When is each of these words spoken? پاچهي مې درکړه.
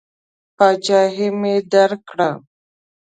پاچهي 0.57 1.25
مې 1.39 1.55
درکړه. 1.71 2.29